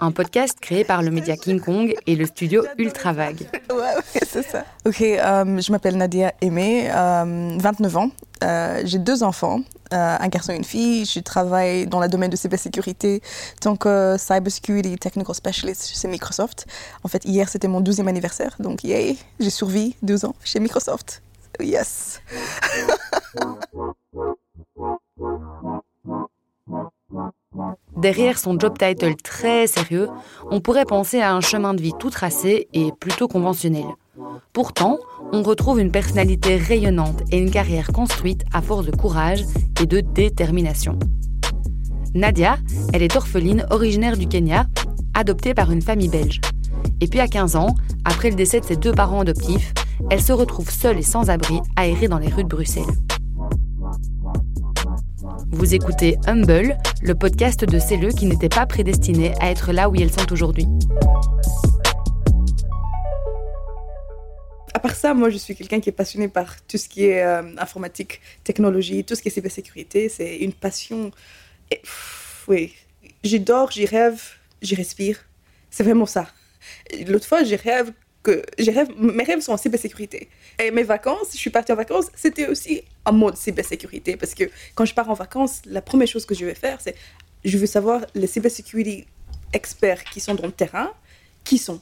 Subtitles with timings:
[0.00, 3.48] un podcast créé par le média King Kong et le studio Ultra Vague.
[3.76, 3.92] Ouais,
[4.26, 4.64] c'est ça.
[4.86, 8.10] Ok, euh, je m'appelle Nadia Aimé, 29 ans.
[8.84, 11.04] J'ai deux enfants, un garçon et une fille.
[11.04, 13.20] Je travaille dans le domaine de cybersécurité
[13.60, 16.66] tant que Cybersecurity Technical Specialist chez Microsoft.
[17.04, 21.22] En fait, hier, c'était mon 12e anniversaire, donc yay, j'ai survécu deux ans chez Microsoft.
[21.60, 22.22] Yes.
[27.96, 30.08] Derrière son job title très sérieux,
[30.50, 33.86] on pourrait penser à un chemin de vie tout tracé et plutôt conventionnel.
[34.52, 34.98] Pourtant,
[35.32, 39.44] on retrouve une personnalité rayonnante et une carrière construite à force de courage
[39.80, 40.98] et de détermination.
[42.14, 42.56] Nadia,
[42.92, 44.66] elle est orpheline originaire du Kenya,
[45.14, 46.40] adoptée par une famille belge.
[47.00, 49.74] Et puis à 15 ans, après le décès de ses deux parents adoptifs,
[50.10, 52.84] elle se retrouve seule et sans abri, aérée dans les rues de Bruxelles.
[55.50, 59.94] Vous écoutez Humble, le podcast de celles qui n'étaient pas prédestinées à être là où
[59.94, 60.66] elles sont aujourd'hui.
[64.74, 67.22] À part ça, moi, je suis quelqu'un qui est passionné par tout ce qui est
[67.22, 70.08] euh, informatique, technologie, tout ce qui est cybersécurité.
[70.08, 71.10] C'est une passion.
[71.70, 71.80] Et,
[72.48, 72.74] oui,
[73.22, 74.20] j'y dors, j'y rêve,
[74.62, 75.18] j'y respire.
[75.70, 76.26] C'est vraiment ça.
[77.06, 77.92] L'autre fois, j'y rêve
[78.26, 80.28] que rêve, mes rêves sont en cybersécurité.
[80.58, 84.16] Et mes vacances, je suis partie en vacances, c'était aussi en mode cybersécurité.
[84.16, 86.96] Parce que quand je pars en vacances, la première chose que je vais faire, c'est
[87.44, 89.06] je veux savoir les cybersécurité
[89.52, 90.92] experts qui sont dans le terrain,
[91.44, 91.80] qui sont.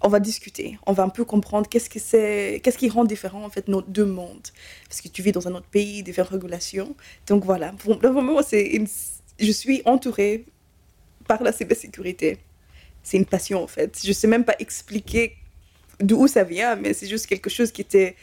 [0.00, 3.44] On va discuter, on va un peu comprendre qu'est-ce que c'est, qu'est-ce qui rend différent
[3.44, 4.48] en fait nos deux mondes.
[4.88, 6.96] Parce que tu vis dans un autre pays, différentes régulations.
[7.26, 8.82] Donc voilà, pour le moment, c'est
[9.38, 10.46] je suis entourée
[11.26, 12.38] par la cybersécurité.
[13.02, 14.00] C'est une passion en fait.
[14.02, 15.36] Je sais même pas expliquer
[16.00, 18.16] d'où ça vient, mais c'est juste quelque chose qui était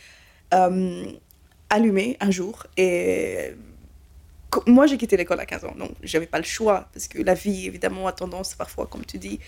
[0.53, 1.05] euh,
[1.69, 2.65] allumé un jour.
[2.77, 3.53] Et
[4.67, 7.33] moi, j'ai quitté l'école à 15 ans, donc j'avais pas le choix, parce que la
[7.33, 9.39] vie, évidemment, a tendance parfois, comme tu dis,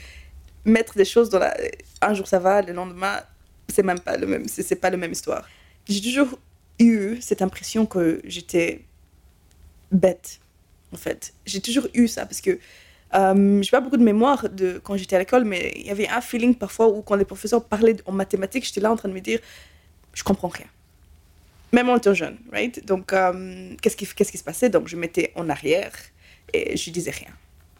[0.65, 1.55] mettre des choses dans la...
[2.01, 3.21] Un jour ça va, le lendemain,
[3.67, 5.47] c'est même pas le même, c'est pas la même histoire.
[5.87, 6.39] J'ai toujours
[6.79, 8.85] eu cette impression que j'étais
[9.91, 10.39] bête,
[10.93, 11.33] en fait.
[11.45, 12.59] J'ai toujours eu ça, parce que
[13.15, 15.91] euh, je n'ai pas beaucoup de mémoire de quand j'étais à l'école, mais il y
[15.91, 19.09] avait un feeling parfois où quand les professeurs parlaient en mathématiques, j'étais là en train
[19.09, 19.39] de me dire,
[20.13, 20.67] je comprends rien.
[21.71, 22.85] Même en étant jeune, right?
[22.85, 24.69] Donc, euh, qu'est-ce qui, qu'est-ce qui se passait?
[24.69, 25.91] Donc, je mettais en arrière
[26.53, 27.31] et je disais rien.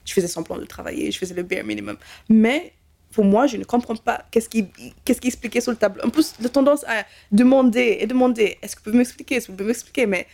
[0.06, 1.98] Je faisais semblant de travailler, je faisais le bare minimum.
[2.30, 2.74] Mais
[3.12, 4.68] pour moi, je ne comprends pas qu'est-ce qui,
[5.06, 6.04] qu'est-ce qui expliquait sur le tableau.
[6.04, 9.52] En plus, la tendance à demander et demander, est-ce que vous pouvez m'expliquer, est-ce que
[9.52, 10.28] vous pouvez m'expliquer, mais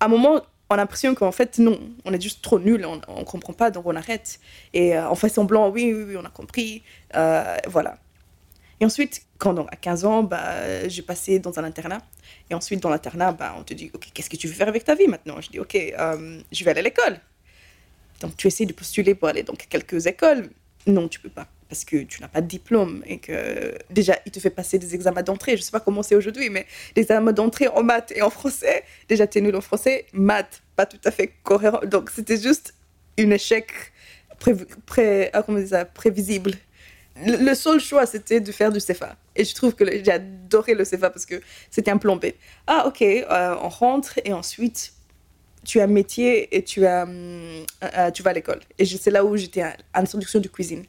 [0.00, 2.96] à un moment, on a l'impression qu'en fait, non, on est juste trop nul, on
[2.96, 4.40] ne comprend pas, donc on arrête.
[4.72, 6.82] Et euh, on fait semblant, oui, oui, oui, on a compris.
[7.14, 7.98] Euh, voilà.
[8.80, 12.00] Et ensuite, quand à 15 ans, bah, j'ai passé dans un internat.
[12.50, 14.84] Et ensuite, dans l'internat, bah, on te dit, OK, qu'est-ce que tu veux faire avec
[14.84, 15.40] ta vie maintenant?
[15.40, 17.20] Je dis, OK, euh, je vais aller à l'école.
[18.20, 20.50] Donc, tu essaies de postuler pour aller dans quelques écoles.
[20.86, 24.32] Non, tu peux pas parce que tu n'as pas de diplôme et que déjà, il
[24.32, 25.52] te fait passer des examens d'entrée.
[25.52, 26.66] Je ne sais pas comment c'est aujourd'hui, mais
[26.96, 30.62] les examens d'entrée en maths et en français, déjà, tu es nul en français, maths,
[30.76, 31.80] pas tout à fait cohérent.
[31.84, 32.74] Donc, c'était juste
[33.18, 33.70] un échec
[34.86, 36.52] pré, ah, prévisible.
[37.24, 39.16] Le, seul choix, c'était de faire du CFA.
[39.36, 42.26] Et je trouve que j'ai adoré le CFA parce que c'était un plan B.
[42.66, 44.92] Ah, ok, euh, on rentre et ensuite,
[45.64, 48.60] tu as un métier et tu, as, euh, euh, tu vas à l'école.
[48.78, 50.84] Et c'est là où j'étais à l'introduction de cuisine.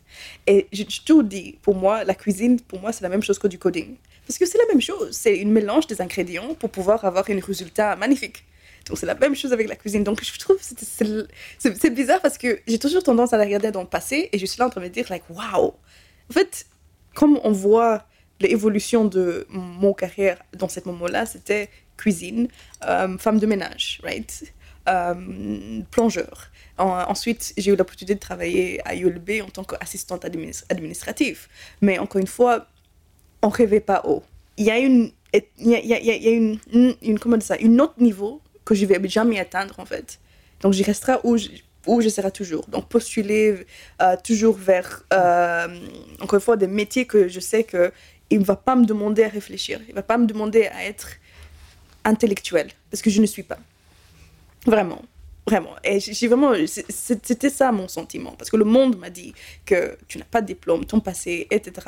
[0.47, 3.47] Et j'ai toujours dit, pour moi, la cuisine, pour moi, c'est la même chose que
[3.47, 3.95] du coding.
[4.27, 5.09] Parce que c'est la même chose.
[5.11, 8.43] C'est une mélange des ingrédients pour pouvoir avoir un résultat magnifique.
[8.87, 10.03] Donc c'est la même chose avec la cuisine.
[10.03, 13.87] Donc je trouve c'est bizarre parce que j'ai toujours tendance à la regarder dans le
[13.87, 15.73] passé et je suis là en train de me dire, like, waouh!
[16.29, 16.67] En fait,
[17.15, 18.05] comme on voit
[18.39, 22.47] l'évolution de mon carrière dans ce moment-là, c'était cuisine,
[22.85, 24.53] euh, femme de ménage, right?
[24.87, 26.51] Euh, plongeur.
[26.77, 31.47] ensuite, j'ai eu l'opportunité de travailler à ULB en tant qu'assistante administrative.
[31.81, 32.67] Mais encore une fois,
[33.41, 34.23] on rêvait pas haut.
[34.57, 39.79] Il y a une, il y a, ça, autre niveau que je vais jamais atteindre
[39.79, 40.19] en fait.
[40.61, 41.49] Donc, j'y resterai où je,
[41.87, 42.65] où je serai toujours.
[42.67, 43.65] Donc, postuler
[44.01, 45.67] euh, toujours vers, euh,
[46.21, 47.91] encore une fois, des métiers que je sais que
[48.29, 49.79] il ne va pas me demander à réfléchir.
[49.87, 51.09] Il ne va pas me demander à être
[52.03, 53.57] intellectuel, parce que je ne suis pas.
[54.65, 55.01] Vraiment.
[55.47, 55.75] Vraiment.
[55.83, 56.53] Et j'ai vraiment,
[56.89, 58.31] c'était ça mon sentiment.
[58.31, 59.33] Parce que le monde m'a dit
[59.63, 61.87] que tu n'as pas de diplôme, ton passé, etc.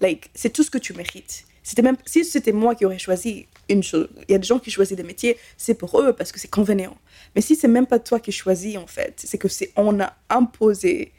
[0.00, 1.44] Like, c'est tout ce que tu mérites.
[1.64, 4.58] C'était même, si c'était moi qui aurais choisi une chose, il y a des gens
[4.58, 6.96] qui choisissent des métiers, c'est pour eux parce que c'est convenant.
[7.34, 10.12] Mais si c'est même pas toi qui choisis, en fait, c'est que c'est, on a
[10.28, 11.12] imposé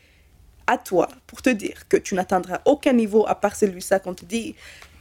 [0.67, 4.25] à toi pour te dire que tu n'atteindras aucun niveau à part celui-là qu'on te
[4.25, 4.55] dit.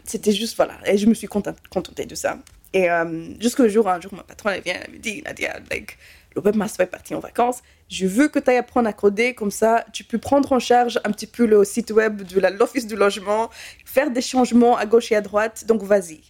[0.04, 0.78] C'était juste, voilà.
[0.86, 2.38] Et je me suis contentée de ça.
[2.72, 5.98] Et euh, jusqu'au jour, un jour, ma patronne, elle vient, elle me dit, Nadia, like,
[6.34, 7.62] le webmaster est parti en vacances.
[7.88, 10.98] Je veux que tu ailles apprendre à coder, comme ça, tu peux prendre en charge
[11.04, 13.50] un petit peu le site web de l'office du logement,
[13.84, 16.20] faire des changements à gauche et à droite, donc vas-y.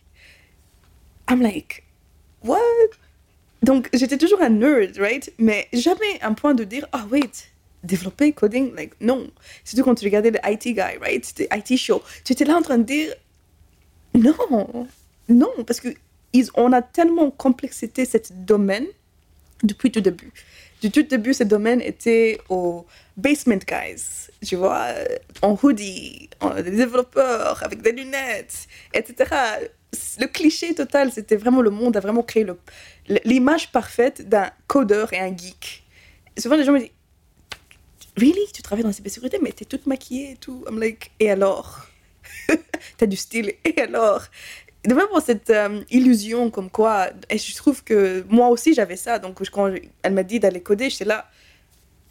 [1.31, 1.85] I'm like,
[2.43, 2.59] what?
[3.63, 5.33] Donc, j'étais toujours un nerd, right?
[5.39, 7.53] Mais jamais un point de dire, ah, wait,
[7.85, 9.31] développer coding, like, non.
[9.63, 11.25] Surtout quand tu regardais le IT guy, right?
[11.25, 12.03] C'était IT show.
[12.25, 13.15] Tu étais là en train de dire,
[14.15, 14.89] non,
[15.29, 15.89] non, parce que
[16.55, 18.87] on a tellement complexité ce domaine
[19.63, 20.33] depuis tout début.
[20.81, 22.85] Du tout début, ce domaine était au
[23.17, 24.89] basement guys, tu vois,
[25.41, 29.31] en hoodie, des développeurs avec des lunettes, etc.
[30.19, 32.45] Le cliché total, c'était vraiment le monde a vraiment créé
[33.25, 35.85] l'image parfaite d'un codeur et un geek.
[36.39, 36.91] souvent, les gens me disent
[38.17, 38.47] Really?
[38.53, 40.65] Tu travailles dans la cybersécurité, mais t'es toute maquillée et tout.
[40.69, 41.87] I'm like, et alors?
[42.99, 44.25] T'as du style, et alors?
[44.85, 49.19] De vraiment cette euh, illusion comme quoi, et je trouve que moi aussi j'avais ça,
[49.19, 51.31] donc quand elle m'a dit d'aller coder, j'étais là,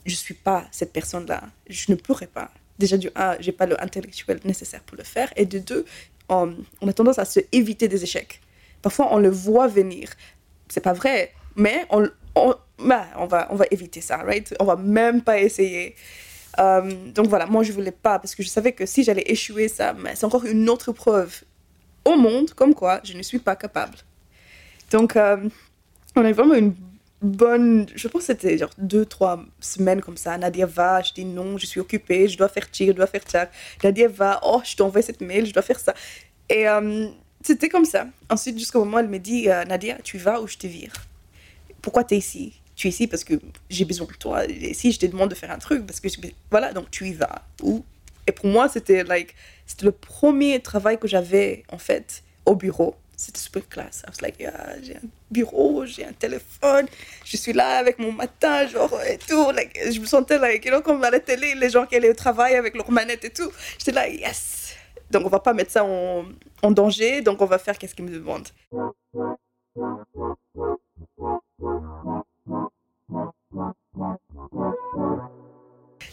[0.06, 2.50] je suis pas cette personne-là, je ne pourrais pas.
[2.80, 5.86] Déjà du un, j'ai pas l'intellectuel nécessaire pour le faire, et de deux,
[6.30, 6.56] on,
[6.88, 8.40] a tendance à se éviter des échecs.
[8.82, 10.10] Parfois on le voit venir,
[10.70, 14.56] c'est pas vrai, mais on, on, bah, on, va, on va éviter ça, right?
[14.62, 15.96] On va même pas essayer.
[16.60, 19.68] Euh, donc voilà, moi je voulais pas parce que je savais que si j'allais échouer,
[19.68, 21.44] ça, c'est encore une autre preuve
[22.06, 23.98] au monde comme quoi je ne suis pas capable.
[24.92, 25.38] Donc, euh,
[26.16, 26.76] on a vraiment une
[27.22, 30.38] bonne, je pense que c'était genre deux, trois semaines comme ça.
[30.38, 33.24] Nadia va, je dis non, je suis occupée, je dois faire tir, je dois faire
[33.28, 33.50] ça.
[33.84, 35.94] Nadia va, oh, je t'envoie cette mail, je dois faire ça.
[36.50, 37.08] Et euh,
[37.42, 38.08] c'était comme ça.
[38.30, 40.94] Ensuite, jusqu'au moment où elle me dit, euh, Nadia, tu vas ou je te vire?
[41.82, 42.54] Pourquoi tu es ici?
[42.76, 43.36] Tu es ici parce que
[43.70, 44.46] j'ai besoin de toi.
[44.46, 46.08] Et si je te demande de faire un truc, parce que
[46.50, 47.44] voilà, donc tu y vas.
[47.62, 47.84] Ou
[48.28, 49.36] et pour moi, c'était like,
[49.66, 52.96] c'était le premier travail que j'avais en fait au bureau.
[53.16, 54.04] C'était super classe.
[54.08, 54.38] I was like,
[54.82, 56.88] j'ai un bureau, j'ai un téléphone,
[57.24, 59.52] je suis là avec mon matin, genre, et tout.
[59.52, 62.10] Like, je me sentais, like, you know, comme à la télé, les gens qui allaient
[62.10, 63.52] au travail avec leur manette et tout.
[63.78, 64.76] J'étais là, yes!
[65.12, 66.26] Donc, on va pas mettre ça en,
[66.64, 68.48] en danger, donc on va faire qu'est-ce qu'ils me demandent.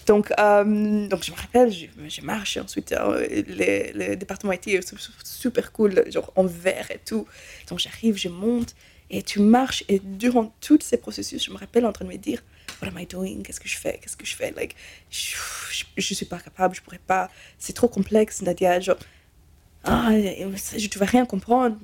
[0.09, 4.95] Donc, euh, donc je me rappelle, je, marche, ensuite euh, les, le département IT est
[5.23, 7.27] super cool, genre en vert et tout.
[7.69, 8.75] Donc j'arrive, je monte
[9.11, 12.17] et tu marches et durant tous ces processus, je me rappelle en train de me
[12.17, 12.43] dire,
[12.81, 13.43] what am I doing?
[13.43, 13.99] Qu'est-ce que je fais?
[14.01, 14.51] Qu'est-ce que je fais?
[14.57, 14.77] Like,
[15.11, 17.29] je, ne suis pas capable, je pourrais pas.
[17.59, 18.81] C'est trop complexe, Nadia.
[18.81, 18.97] Genre,
[19.85, 21.77] ah, je ne vais rien comprendre.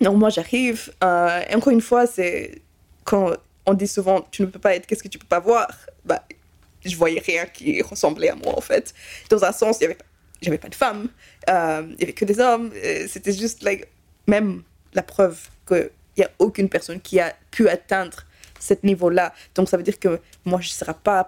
[0.00, 0.90] Donc moi j'arrive.
[1.04, 2.62] Euh, et encore une fois, c'est
[3.04, 3.34] quand
[3.66, 5.68] on dit souvent, tu ne peux pas être, qu'est-ce que tu peux pas voir?
[6.06, 6.24] Bah,
[6.84, 8.94] je voyais rien qui ressemblait à moi en fait.
[9.30, 9.98] Dans un sens, il y avait
[10.40, 11.08] j'avais pas de femmes,
[11.50, 12.70] euh, il y avait que des hommes.
[13.08, 13.88] C'était juste like,
[14.26, 14.62] même
[14.94, 18.24] la preuve qu'il n'y a aucune personne qui a pu atteindre
[18.60, 19.32] ce niveau-là.
[19.54, 21.26] Donc ça veut dire que moi je ne serai pas,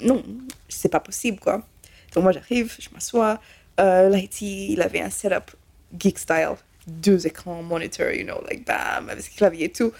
[0.00, 0.22] non,
[0.68, 1.66] c'est pas possible quoi.
[2.14, 3.40] Donc moi j'arrive, je m'assois.
[3.80, 5.50] Euh, L'IT, il avait un setup
[5.98, 6.54] geek style,
[6.86, 9.92] deux écrans, monitor, you know, like bam, avec clavier et tout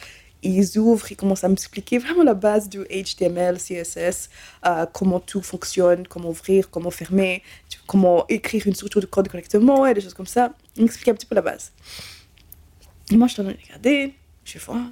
[0.44, 4.28] ils ouvrent, ils commencent à m'expliquer vraiment la base du HTML, CSS,
[4.66, 7.42] euh, comment tout fonctionne, comment ouvrir, comment fermer,
[7.86, 10.52] comment écrire une structure de code correctement et des choses comme ça.
[10.76, 11.72] Ils m'expliquent un petit peu la base.
[13.10, 14.14] Et moi, je suis en train de regarder,
[14.44, 14.82] je vois.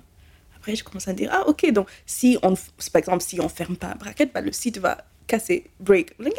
[0.56, 3.76] Après, je commence à dire, ah, ok, donc si on, par exemple, si on ferme
[3.76, 6.14] pas un bracket, bah, le site va casser, break.
[6.20, 6.38] Ok,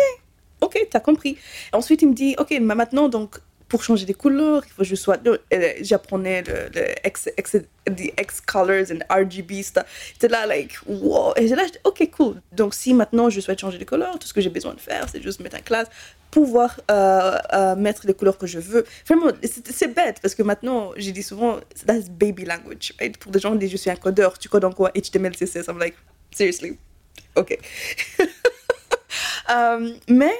[0.61, 1.37] ok, t'as compris.
[1.71, 4.95] ensuite, il me dit, ok, maintenant, donc, pour changer des couleurs, il faut que je
[4.95, 5.17] sois.
[5.25, 5.37] Euh,
[5.81, 7.29] j'apprenais le, le X,
[7.85, 9.85] the X colors and RGB stuff.
[10.13, 11.33] C'était là, like, wow.
[11.35, 12.41] Et là, ok, cool.
[12.51, 15.07] Donc, si maintenant je souhaite changer de couleur, tout ce que j'ai besoin de faire,
[15.09, 15.87] c'est juste mettre un classe,
[16.31, 18.85] pouvoir euh, euh, mettre les couleurs que je veux.
[19.07, 22.93] Vraiment, c'est bête parce que maintenant, j'ai dit souvent, that's baby language?
[23.19, 24.91] Pour des gens qui disent, je suis un codeur, tu codes en quoi?
[24.91, 25.67] HTML, CSS.
[25.67, 25.95] I'm like,
[26.31, 26.77] seriously,
[27.35, 27.57] ok.
[30.07, 30.33] mais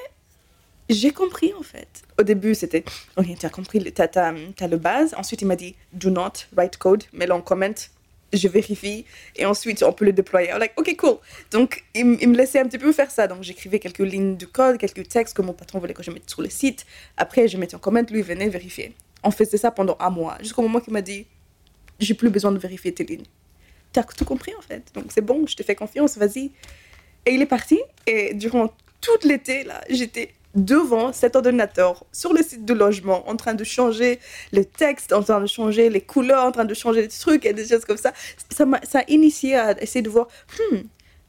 [0.89, 2.03] j'ai compris en fait.
[2.19, 2.83] Au début, c'était,
[3.17, 5.13] ok, tu as compris, tu as, as, le base.
[5.17, 7.73] Ensuite, il m'a dit, do not write code, mets-le en comment,
[8.33, 9.05] je vérifie.
[9.35, 10.49] Et ensuite, on peut le déployer.
[10.49, 11.17] I'm like, ok, cool.
[11.51, 13.27] Donc, il, me laissait un petit peu faire ça.
[13.27, 16.29] Donc, j'écrivais quelques lignes de code, quelques textes que mon patron voulait que je mette
[16.29, 16.85] sur le site.
[17.17, 18.93] Après, je mettais en comment, lui venait vérifier.
[19.23, 21.25] On faisait ça pendant un mois, jusqu'au moment qu'il m'a dit,
[21.99, 23.25] j'ai plus besoin de vérifier tes lignes.
[23.93, 24.83] Tu as tout compris en fait.
[24.95, 26.51] Donc, c'est bon, je te fais confiance, vas-y.
[27.25, 27.79] Et il est parti.
[28.05, 33.35] Et durant tout l'été, là, j'étais devant cet ordinateur sur le site de logement en
[33.35, 34.19] train de changer
[34.51, 37.53] les textes, en train de changer les couleurs, en train de changer des trucs et
[37.53, 38.13] des choses comme ça.
[38.49, 40.27] Ça m'a a initié à essayer de voir,
[40.59, 40.77] hmm,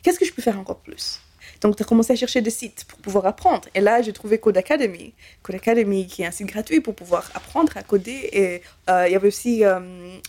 [0.02, 1.20] qu'est-ce que je peux faire encore plus?
[1.60, 3.66] Donc, tu as commencé à chercher des sites pour pouvoir apprendre.
[3.74, 5.14] Et là, j'ai trouvé Code Academy.
[5.42, 8.28] Code Academy, qui est un site gratuit pour pouvoir apprendre à coder.
[8.32, 9.80] Et euh, il y avait aussi euh,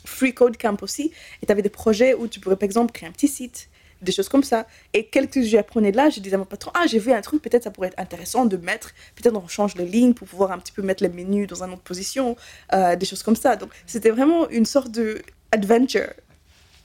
[0.05, 1.11] Free Code Camp aussi.
[1.43, 3.67] Et tu avais des projets où tu pourrais, par exemple, créer un petit site
[4.05, 4.65] des choses comme ça.
[4.93, 7.63] Et quelques j'apprenais là, je disais à mon patron, ah, j'ai vu un truc, peut-être
[7.63, 10.71] ça pourrait être intéressant de mettre, peut-être on change de ligne pour pouvoir un petit
[10.71, 12.37] peu mettre les menus dans une autre position,
[12.73, 13.55] euh, des choses comme ça.
[13.57, 15.21] Donc, c'était vraiment une sorte de
[15.51, 16.13] adventure.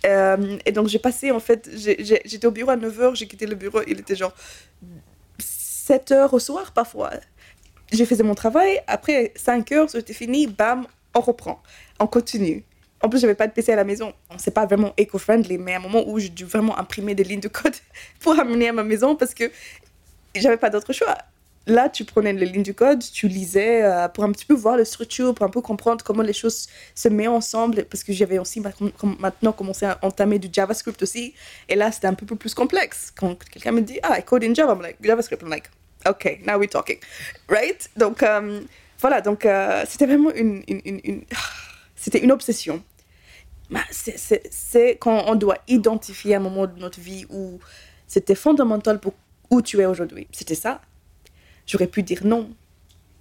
[0.07, 3.55] Euh, et donc, j'ai passé, en fait, j'étais au bureau à 9h, j'ai quitté le
[3.55, 4.35] bureau, il était genre
[5.41, 7.11] 7h au soir parfois.
[7.93, 11.63] J'ai fait mon travail, après 5h, c'était fini, bam, on reprend,
[11.99, 12.65] on continue.
[13.03, 14.13] En plus, j'avais pas de PC à la maison.
[14.37, 17.41] C'est pas vraiment éco-friendly, mais à un moment où j'ai dû vraiment imprimer des lignes
[17.41, 17.75] de code
[18.21, 19.51] pour amener à ma maison parce que
[20.35, 21.17] j'avais pas d'autre choix.
[21.67, 24.77] Là, tu prenais les lignes du code, tu lisais euh, pour un petit peu voir
[24.77, 28.39] la structure, pour un peu comprendre comment les choses se mettent ensemble, parce que j'avais
[28.39, 31.35] aussi maintenant commencé à entamer du JavaScript aussi.
[31.69, 33.13] Et là, c'était un peu plus complexe.
[33.15, 35.71] Quand quelqu'un me dit, ah, I code in Java, I'm like, JavaScript, I'm like,
[36.07, 36.99] OK, now we're talking.
[37.49, 37.89] Right?
[37.97, 38.63] Donc, euh,
[38.99, 40.63] voilà, donc euh, c'était vraiment une,
[41.95, 42.83] c'était une obsession.
[43.91, 47.59] C'est quand on doit identifier un moment de notre vie où
[48.07, 49.15] c'était fondamental pour
[49.51, 50.27] où tu es aujourd'hui.
[50.33, 50.81] C'était ça.
[51.67, 52.51] J'aurais pu dire non.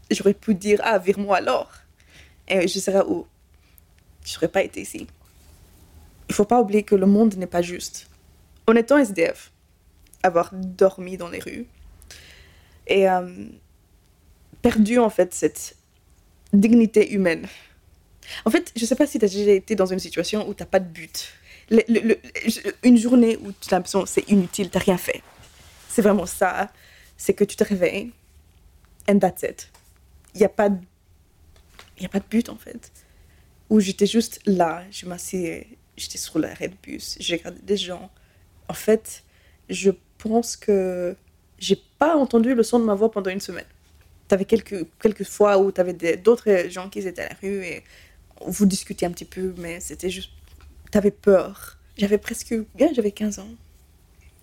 [0.10, 1.72] J'aurais pu dire, ah, vire-moi alors.
[2.48, 3.28] Et je serais où?
[4.26, 5.08] Je n'aurais pas été ici.
[6.30, 8.10] Il faut pas oublier que le monde n'est pas juste.
[8.68, 9.52] En étant SDF,
[10.24, 11.68] avoir dormi dans les rues
[12.88, 13.46] et euh,
[14.62, 15.76] perdu en fait cette
[16.54, 17.48] dignité humaine
[18.46, 20.64] en fait, je sais pas si tu as déjà été dans une situation où tu
[20.64, 21.34] n'as pas de but.
[22.84, 25.22] une journée où tu as l'impression que c'est inutile, tu n'as rien fait.
[25.88, 26.72] C'est vraiment ça.
[27.18, 28.12] C'est que tu te réveilles,
[29.10, 29.70] and that's it.
[30.36, 30.78] Il n'y a, pas de,
[32.00, 32.92] y a pas de but, en fait.
[33.70, 38.10] Où j'étais juste là, je m'assieds, j'étais sur l'arrêt de bus, j'ai regardé des gens.
[38.68, 39.24] En fait,
[39.70, 41.16] je pense que
[41.58, 43.66] j'ai pas entendu le son de ma voix pendant une semaine.
[44.28, 47.64] Tu avais quelques, quelques fois où tu avais d'autres gens qui étaient à la rue
[47.64, 47.84] et
[48.46, 50.32] vous discutiez un petit peu, mais c'était juste.
[50.92, 51.78] T'avais peur.
[51.98, 52.54] J'avais presque.
[52.94, 53.50] j'avais 15 ans.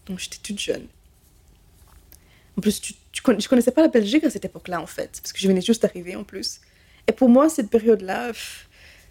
[0.06, 0.86] Donc j'étais toute jeune.
[2.56, 5.32] En plus, tu, tu je connaissais pas la Belgique à cette époque-là, en fait, parce
[5.32, 6.60] que je venais juste d'arriver en plus.
[7.06, 8.32] Et pour moi, cette période-là,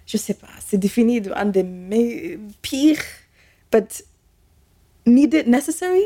[0.06, 3.04] je sais pas, c'est défini de un des pires,
[3.72, 4.06] but
[5.06, 6.04] needed, necessary.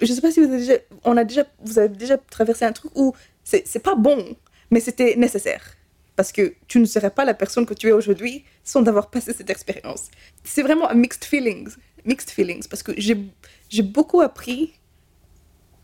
[0.00, 2.72] Je sais pas si vous avez déjà, on a déjà, vous avez déjà traversé un
[2.72, 3.14] truc où
[3.44, 4.36] c'est pas bon,
[4.70, 5.76] mais c'était nécessaire
[6.22, 9.32] parce que tu ne serais pas la personne que tu es aujourd'hui sans avoir passé
[9.32, 10.04] cette expérience.
[10.44, 11.70] C'est vraiment un mixed feelings,
[12.04, 14.72] mixed feelings, parce que j'ai beaucoup appris.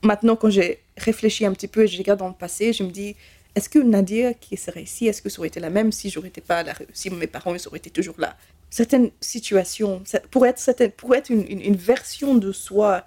[0.04, 2.90] Maintenant, quand j'ai réfléchi un petit peu et je regarde dans le passé, je me
[2.92, 3.16] dis,
[3.56, 6.28] est-ce que Nadia qui serait ici, est-ce que ça aurait été la même si j'aurais
[6.28, 8.36] été pas là, si mes parents ils auraient été toujours là?
[8.70, 13.04] Certaines situations, pour être, certaine, pour être une, une, une version de soi,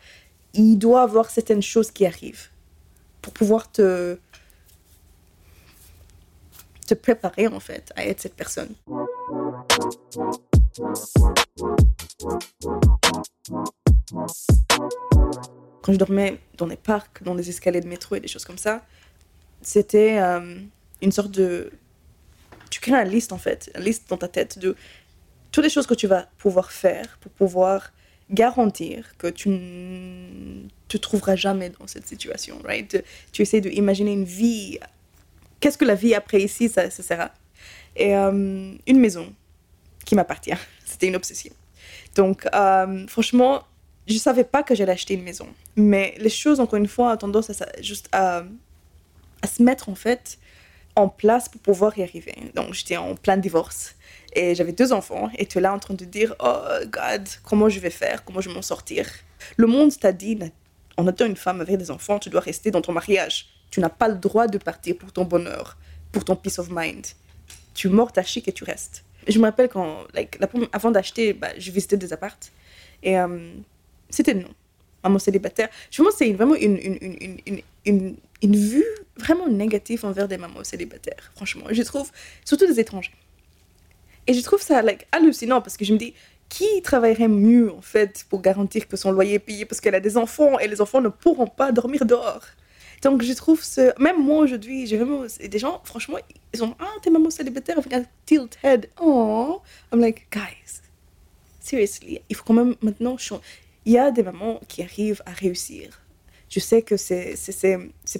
[0.53, 2.49] il doit avoir certaines choses qui arrivent
[3.21, 4.17] pour pouvoir te,
[6.91, 8.73] te préparer en fait à être cette personne.
[15.81, 18.57] Quand je dormais dans les parcs, dans les escaliers de métro et des choses comme
[18.57, 18.85] ça,
[19.61, 20.59] c'était euh,
[21.01, 21.71] une sorte de...
[22.69, 24.75] Tu crées une liste en fait, une liste dans ta tête de
[25.51, 27.93] toutes les choses que tu vas pouvoir faire pour pouvoir
[28.29, 33.01] garantir que tu ne te trouveras jamais dans cette situation, right?
[33.31, 34.79] Tu essaies d'imaginer une vie
[35.61, 37.31] qu'est-ce que la vie après ici, ça, sera
[37.95, 39.33] Et euh, une maison
[40.03, 40.57] qui m'appartient.
[40.85, 41.53] C'était une obsession.
[42.15, 43.63] Donc, euh, franchement,
[44.07, 45.47] je ne savais pas que j'allais acheter une maison.
[45.77, 48.43] Mais les choses, encore une fois, ont tendance à, juste à,
[49.45, 50.37] se mettre en fait
[50.95, 52.35] en place pour pouvoir y arriver.
[52.53, 53.95] Donc, j'étais en plein divorce
[54.33, 57.69] et j'avais deux enfants et tu es là en train de dire Oh God, comment
[57.69, 58.25] je vais faire?
[58.25, 59.07] Comment je vais m'en sortir
[59.55, 60.37] Le monde t'a dit
[60.97, 63.47] En étant une femme avec des enfants, tu dois rester dans ton mariage.
[63.71, 65.77] Tu n'as pas le droit de partir pour ton bonheur,
[66.11, 67.07] pour ton peace of mind.
[67.73, 69.03] Tu mords ta chic et tu restes.
[69.27, 70.37] Je me rappelle quand, like,
[70.73, 72.51] avant d'acheter, bah, je visitais des appartes
[73.01, 73.53] et euh,
[74.09, 74.49] c'était non.
[75.03, 75.69] Maman célibataire.
[75.89, 78.85] Je pense que c'est vraiment une, une, une, une, une, vue
[79.17, 81.65] vraiment négative envers des mamans célibataires, franchement.
[81.71, 82.11] Je trouve,
[82.45, 83.13] surtout des étrangers.
[84.27, 86.13] Et je trouve ça like, hallucinant parce que je me dis,
[86.49, 89.99] qui travaillerait mieux en fait pour garantir que son loyer est payé parce qu'elle a
[89.99, 92.43] des enfants et les enfants ne pourront pas dormir dehors?
[93.01, 93.99] Donc, je trouve ce.
[93.99, 95.25] Même moi aujourd'hui, j'ai vraiment.
[95.25, 96.17] Des gens, franchement,
[96.53, 96.75] ils sont.
[96.79, 98.89] Ah, t'es maman célibataire avec un tilt head.
[99.01, 99.61] Oh.
[99.91, 100.81] I'm like, guys,
[101.59, 103.17] seriously, il faut quand même maintenant.
[103.85, 106.01] Il y a des mamans qui arrivent à réussir.
[106.49, 107.35] Je sais que c'est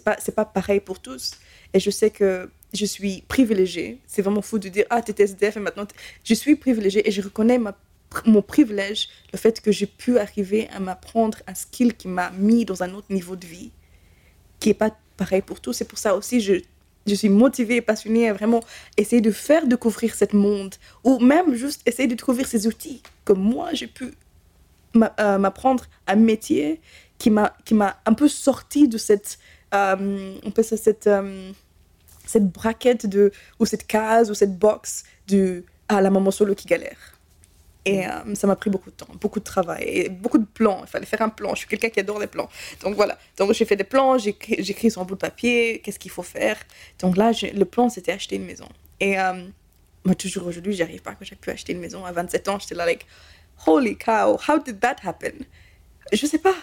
[0.04, 1.34] pas, pas pareil pour tous.
[1.74, 4.00] Et je sais que je suis privilégiée.
[4.08, 5.86] C'est vraiment fou de dire, ah, t'es SDF et maintenant.
[6.24, 7.78] Je suis privilégiée et je reconnais ma
[8.26, 12.66] mon privilège, le fait que j'ai pu arriver à m'apprendre un skill qui m'a mis
[12.66, 13.72] dans un autre niveau de vie
[14.62, 15.74] qui n'est pas pareil pour tous.
[15.74, 16.54] C'est pour ça aussi je,
[17.06, 18.62] je suis motivée et passionnée à vraiment
[18.96, 23.34] essayer de faire découvrir ce monde ou même juste essayer de découvrir ces outils que
[23.34, 24.14] moi j'ai pu
[24.94, 26.80] m'apprendre un métier
[27.18, 27.54] qui m'a
[28.06, 29.40] un peu sorti de cette,
[29.72, 31.10] on peut cette,
[32.26, 36.68] cette braquette de, ou cette case ou cette box de ah, la maman solo qui
[36.68, 37.11] galère.
[37.86, 40.82] Et euh, ça m'a pris beaucoup de temps, beaucoup de travail et beaucoup de plans.
[40.84, 41.56] Il fallait faire un plan.
[41.56, 42.48] Je suis quelqu'un qui adore les plans.
[42.82, 43.18] Donc voilà.
[43.38, 46.24] Donc j'ai fait des plans, j'ai écrit sur un bout de papier, qu'est-ce qu'il faut
[46.24, 46.58] faire.
[47.00, 48.68] Donc là, le plan, c'était acheter une maison.
[49.00, 49.48] Et euh,
[50.06, 52.06] moi, toujours aujourd'hui, j'arrive pas que j'ai pu acheter une maison.
[52.06, 53.08] À 27 ans, j'étais là, like,
[53.66, 55.46] holy cow, how did that happen?
[56.14, 56.56] Je sais pas.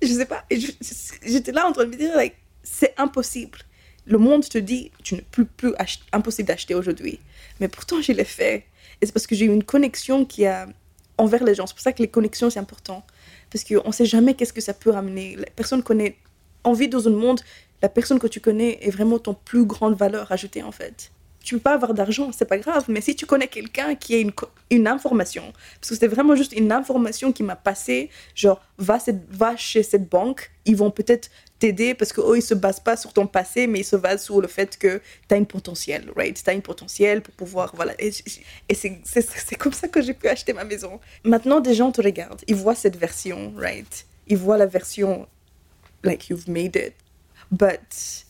[0.00, 0.44] Je sais pas.
[0.50, 3.58] J'étais là en train de me dire, like, c'est impossible.
[4.06, 5.72] Le monde te dit, tu ne peux plus,
[6.12, 7.20] impossible d'acheter aujourd'hui.
[7.60, 8.64] Mais pourtant, je l'ai fait.
[9.00, 10.68] Et c'est parce que j'ai eu une connexion qui a
[11.18, 11.66] envers les gens.
[11.66, 13.04] C'est pour ça que les connexions, c'est important.
[13.50, 15.36] Parce qu'on ne sait jamais qu'est-ce que ça peut ramener.
[15.36, 16.16] La personne connaît.
[16.64, 17.40] En vie dans un monde,
[17.82, 21.10] la personne que tu connais est vraiment ton plus grande valeur ajoutée, en fait
[21.42, 24.18] tu peux pas avoir d'argent, c'est pas grave, mais si tu connais quelqu'un qui a
[24.18, 24.32] une,
[24.70, 29.28] une information, parce que c'était vraiment juste une information qui m'a passé, genre, va, cette,
[29.30, 33.12] va chez cette banque, ils vont peut-être t'aider parce qu'eux, ils se basent pas sur
[33.12, 36.40] ton passé, mais ils se basent sur le fait que tu as une potentiel, right?
[36.42, 37.94] Tu as une potentiel pour pouvoir, voilà.
[38.00, 38.12] Et,
[38.68, 41.00] et c'est comme ça que j'ai pu acheter ma maison.
[41.24, 44.06] Maintenant, des gens te regardent, ils voient cette version, right?
[44.26, 45.28] Ils voient la version,
[46.02, 46.94] like, you've made it.
[47.50, 48.24] But,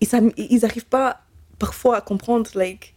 [0.00, 1.20] ils n'arrivent pas
[1.58, 2.94] parfois à comprendre, like,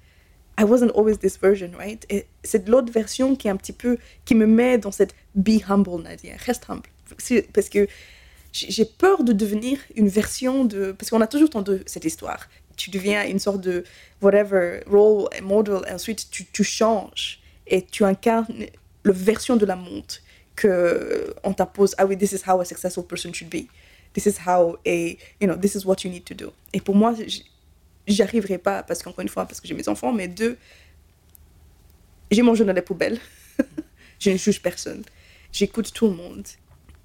[0.59, 2.05] I wasn't always this version, right?
[2.09, 5.61] Et c'est l'autre version qui est un petit peu, qui me met dans cette be
[5.67, 6.89] humble, Nadia, reste humble.
[7.53, 7.87] Parce que
[8.53, 10.91] j'ai peur de devenir une version de.
[10.91, 12.47] Parce qu'on a toujours entendu cette histoire.
[12.75, 13.83] Tu deviens une sorte de
[14.21, 18.65] whatever role model, et ensuite tu, changes et tu incarnes
[19.03, 20.19] la version de la montre
[20.55, 21.95] que on t'impose.
[21.97, 23.67] Ah oui, this is how a successful person should be.
[24.13, 26.51] This is how a, you know, this is what you need to do.
[26.73, 27.13] Et pour moi,
[28.11, 30.57] j'y arriverai pas parce qu'encore une fois, parce que j'ai mes enfants, mais deux,
[32.31, 33.19] j'ai jeu dans la poubelle.
[34.19, 35.03] je ne juge personne.
[35.51, 36.47] J'écoute tout le monde.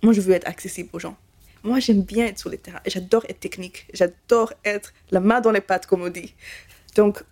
[0.03, 1.17] Moi, je veux être accessible aux gens.
[1.65, 2.81] Moi, j'aime bien être sur les terrains.
[2.87, 3.89] J'adore être technique.
[3.93, 6.33] J'adore être la main dans les pattes, comme on dit.
[6.95, 7.25] Donc,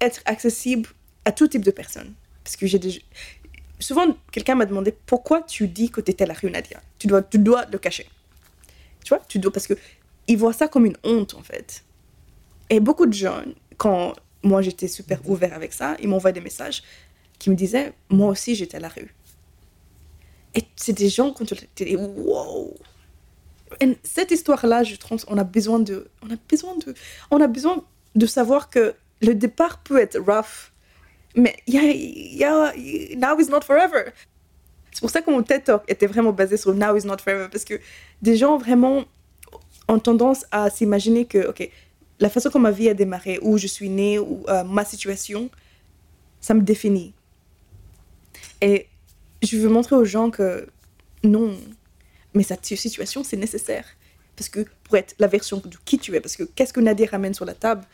[0.00, 0.88] être accessible
[1.24, 2.14] à tout type de personnes.
[2.44, 3.00] Parce que j'ai déjà...
[3.80, 6.80] Souvent, quelqu'un m'a demandé pourquoi tu dis que tu étais à la rue Nadia?
[6.98, 8.08] Tu dois, tu dois le cacher.
[9.02, 9.24] Tu vois?
[9.26, 11.82] Tu dois, Parce qu'ils voient ça comme une honte, en fait.
[12.70, 13.42] Et beaucoup de gens,
[13.76, 16.82] quand moi j'étais super ouvert avec ça, ils m'envoyaient des messages
[17.38, 19.12] qui me disaient Moi aussi j'étais à la rue.
[20.54, 22.74] Et c'est des gens quand tu dis Wow
[23.80, 26.94] Et cette histoire-là, je trouve, on a besoin de, on a besoin de,
[27.30, 30.72] on a besoin de savoir que le départ peut être rough,
[31.34, 32.72] mais y a, y a,
[33.16, 34.12] now is not forever.
[34.92, 37.48] C'est pour ça que mon TED Talk était vraiment basé sur now is not forever,
[37.50, 37.74] parce que
[38.22, 39.04] des gens vraiment
[39.88, 41.70] ont tendance à s'imaginer que, ok,
[42.20, 45.50] la façon dont ma vie a démarré, où je suis née, ou euh, ma situation,
[46.40, 47.14] ça me définit.
[48.60, 48.86] Et
[49.42, 50.68] je veux montrer aux gens que
[51.24, 51.56] non,
[52.34, 53.86] mais cette situation, c'est nécessaire.
[54.36, 57.08] Parce que pour être la version de qui tu es, parce que qu'est-ce que Nadia
[57.10, 57.84] ramène sur la table,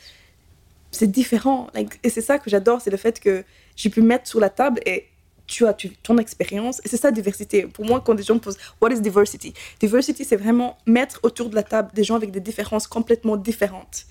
[0.90, 1.68] c'est différent.
[2.02, 3.44] et c'est ça que j'adore, c'est le fait que
[3.76, 5.06] j'ai pu mettre sur la table et
[5.46, 6.80] tu as ton expérience.
[6.84, 7.66] Et c'est ça, diversité.
[7.66, 9.54] Pour moi, quand des gens me posent What is diversity?
[9.78, 14.06] Diversity, c'est vraiment mettre autour de la table des gens avec des différences complètement différentes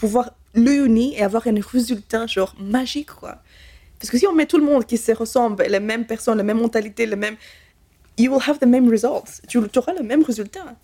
[0.00, 3.36] pouvoir le unir et avoir un résultat genre magique, quoi.
[3.98, 6.42] Parce que si on met tout le monde qui se ressemble, les mêmes personnes, la
[6.42, 7.36] même mentalité, le même...
[8.18, 9.42] You will have the same results.
[9.46, 10.74] Tu auras le même résultat.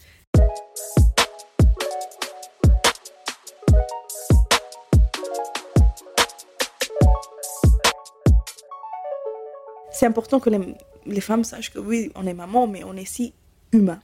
[9.97, 13.33] c'est important que les, femmes sachent que oui, on est maman, mais on est si
[13.73, 14.01] humain.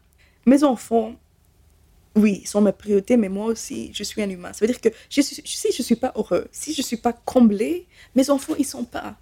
[0.47, 1.13] Mes enfants,
[2.15, 4.53] oui, sont ma priorité, mais moi aussi, je suis un humain.
[4.53, 6.97] Ça veut dire que je si je ne suis pas heureux, si je ne suis
[6.99, 9.17] pas comblé, mes enfants, ils ne sont pas.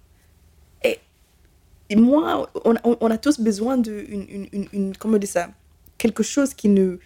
[1.93, 5.51] Et, moi, on, a tous besoin de, une, une, une, comment dire ça,
[5.99, 7.01] quelque chose qui nous,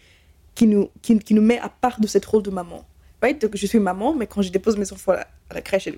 [0.54, 2.84] qui, nous, qui, nous met à part de cette rôle de maman.
[3.22, 3.40] Right?
[3.40, 5.88] Donc, je suis maman, mais quand je dépose mes enfants à la, crèche,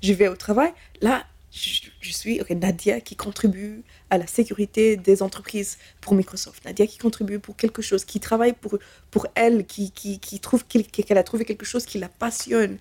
[0.00, 5.78] je vais au travail, là, je, suis Nadia qui contribue à la sécurité des entreprises
[6.00, 6.64] pour Microsoft.
[6.64, 8.78] Nadia qui contribue pour quelque chose, qui travaille pour,
[9.10, 12.78] pour elle, qui, qui, trouve qu'elle a trouvé quelque chose qui la passionne.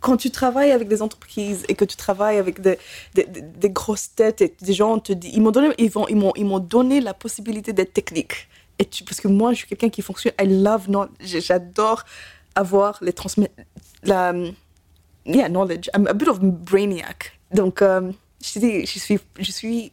[0.00, 2.78] Quand tu travailles avec des entreprises et que tu travailles avec des,
[3.14, 6.58] des, grosses têtes et des gens te disent, ils m'ont donné, ils vont, ils m'ont,
[6.58, 8.48] donné la possibilité d'être technique.
[8.78, 10.88] Et parce que moi, je suis quelqu'un qui fonctionne, I love,
[11.20, 12.04] j'adore
[12.54, 13.54] avoir les transmettre,
[14.02, 14.34] la,
[15.24, 15.88] yeah, knowledge.
[15.94, 17.32] I'm a bit of brainiac.
[17.52, 18.10] Donc, euh,
[18.42, 19.92] je, suis,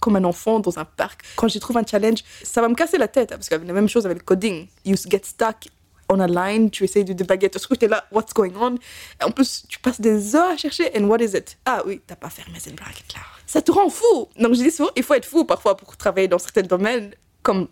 [0.00, 1.22] comme un enfant dans un parc.
[1.36, 3.72] Quand je trouve un challenge, ça va me casser la tête, hein, parce avait la
[3.72, 4.66] même chose avec le coding.
[4.84, 5.68] You get stuck
[6.12, 8.76] on a line, tu essayes de débugger ton truc, tu es là, what's going on?
[9.24, 11.56] En plus, tu passes des heures à chercher, and what is it?
[11.64, 13.20] Ah oui, t'as pas fermé cette bracket là.
[13.46, 16.28] Ça te rend fou Donc je dis souvent, il faut être fou parfois pour travailler
[16.28, 17.12] dans certains domaines,
[17.42, 17.68] comme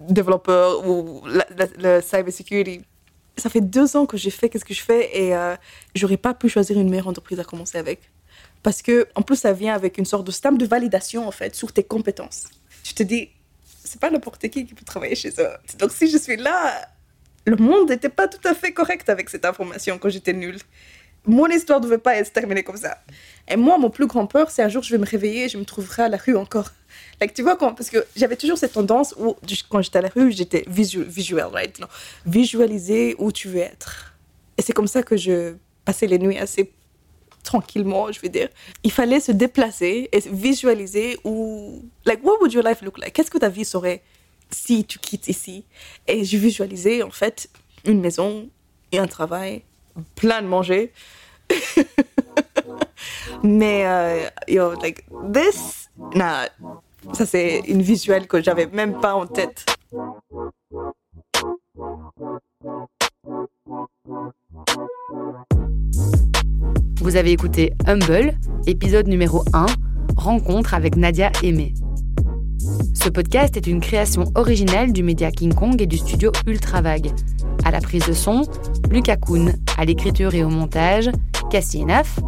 [0.00, 2.82] développeur ou le cyber security.
[3.36, 5.56] Ça fait deux ans que j'ai fait qu'est-ce que je fais et euh,
[5.94, 8.00] j'aurais pas pu choisir une meilleure entreprise à commencer avec.
[8.64, 11.54] Parce que, en plus, ça vient avec une sorte de stamp de validation, en fait,
[11.54, 12.48] sur tes compétences.
[12.82, 13.28] Tu te dis,
[13.84, 15.50] c'est pas n'importe qui qui peut travailler chez eux.
[15.78, 16.88] Donc, si je suis là,
[17.44, 20.58] le monde n'était pas tout à fait correct avec cette information quand j'étais nulle.
[21.26, 22.98] Mon histoire ne devait pas être terminée comme ça.
[23.48, 25.58] Et moi, mon plus grand peur, c'est un jour, je vais me réveiller et je
[25.58, 26.70] me trouverai à la rue encore.
[27.34, 29.36] Tu vois, quand, parce que j'avais toujours cette tendance où,
[29.68, 31.78] quand j'étais à la rue, j'étais visuel, right?
[31.80, 31.86] Non,
[32.24, 34.14] visualiser où tu veux être.
[34.56, 36.72] Et c'est comme ça que je passais les nuits assez
[37.44, 38.48] tranquillement, je veux dire.
[38.82, 43.12] Il fallait se déplacer et visualiser où, like, what would your life look like?
[43.12, 44.02] Qu'est-ce que ta vie serait
[44.50, 45.64] si tu quittes ici?
[46.08, 47.48] Et je visualisais, en fait,
[47.84, 48.48] une maison
[48.90, 49.62] et un travail,
[50.16, 50.92] plein de manger.
[53.44, 56.48] Mais, euh, yo, like, this, nah,
[57.12, 59.66] ça c'est une visuelle que j'avais même pas en tête.
[67.04, 68.32] Vous avez écouté Humble,
[68.66, 69.66] épisode numéro 1,
[70.16, 71.74] Rencontre avec Nadia Aimé.
[72.94, 77.10] Ce podcast est une création originelle du média King Kong et du studio Ultravag.
[77.62, 78.44] À la prise de son,
[78.90, 79.52] Lucas Kuhn.
[79.76, 81.10] À l'écriture et au montage,
[81.50, 82.20] Cassie Neuf.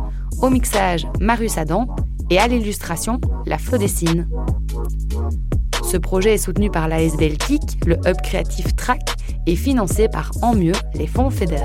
[0.42, 1.86] Au mixage, Marius Adam.
[2.28, 4.28] Et à l'illustration, La Flodessine.
[5.82, 9.00] Ce projet est soutenu par l'ASBL KIC, le Hub Créatif Track,
[9.46, 11.64] et financé par En Mieux, les fonds FEDER.